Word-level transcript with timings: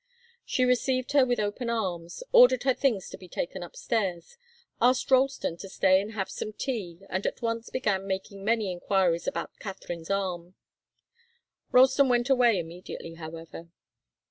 She 0.43 0.65
received 0.65 1.11
her 1.11 1.27
with 1.27 1.39
open 1.39 1.69
arms, 1.69 2.23
ordered 2.31 2.63
her 2.63 2.73
things 2.73 3.07
to 3.11 3.19
be 3.19 3.27
taken 3.27 3.61
upstairs, 3.61 4.35
asked 4.81 5.11
Ralston 5.11 5.57
to 5.57 5.69
stay 5.69 6.01
and 6.01 6.13
have 6.13 6.27
some 6.27 6.53
tea, 6.53 7.01
and 7.07 7.27
at 7.27 7.43
once 7.43 7.69
began 7.69 8.07
making 8.07 8.43
many 8.43 8.71
enquiries 8.71 9.27
about 9.27 9.59
Katharine's 9.59 10.09
arm. 10.09 10.55
Ralston 11.71 12.09
went 12.09 12.31
away 12.31 12.57
immediately, 12.57 13.13
however. 13.13 13.69